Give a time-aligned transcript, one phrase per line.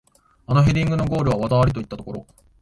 [0.47, 2.25] あのヘディングのゴールは技ありといったところ